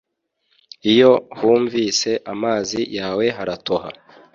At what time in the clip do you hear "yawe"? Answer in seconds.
2.97-3.25